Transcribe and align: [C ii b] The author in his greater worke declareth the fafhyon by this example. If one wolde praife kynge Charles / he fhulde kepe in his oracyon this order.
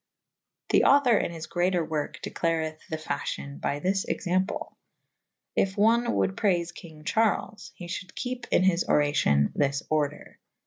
[C 0.71 0.77
ii 0.77 0.79
b] 0.79 0.83
The 0.83 0.89
author 0.89 1.15
in 1.19 1.31
his 1.31 1.45
greater 1.45 1.85
worke 1.85 2.23
declareth 2.23 2.79
the 2.89 2.97
fafhyon 2.97 3.61
by 3.61 3.77
this 3.77 4.03
example. 4.05 4.75
If 5.55 5.77
one 5.77 6.05
wolde 6.15 6.35
praife 6.35 6.73
kynge 6.73 7.05
Charles 7.05 7.71
/ 7.73 7.75
he 7.75 7.85
fhulde 7.85 8.15
kepe 8.15 8.47
in 8.49 8.63
his 8.63 8.83
oracyon 8.83 9.53
this 9.53 9.83
order. 9.91 10.39